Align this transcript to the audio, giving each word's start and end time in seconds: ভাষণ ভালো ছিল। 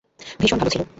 ভাষণ 0.39 0.57
ভালো 0.57 0.71
ছিল। 0.71 0.81